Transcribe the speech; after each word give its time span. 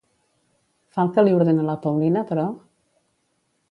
Fa 0.95 1.05
el 1.05 1.13
que 1.19 1.25
li 1.27 1.37
ordena 1.41 1.69
la 1.69 1.79
Paulina, 1.87 2.25
però? 2.35 2.51